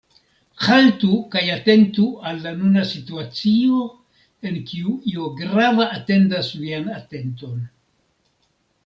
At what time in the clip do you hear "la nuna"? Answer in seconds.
2.45-2.85